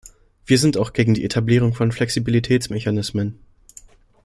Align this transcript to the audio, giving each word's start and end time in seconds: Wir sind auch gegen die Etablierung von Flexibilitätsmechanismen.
Wir 0.47 0.57
sind 0.57 0.77
auch 0.77 0.93
gegen 0.93 1.13
die 1.13 1.23
Etablierung 1.23 1.75
von 1.75 1.91
Flexibilitätsmechanismen. 1.91 3.37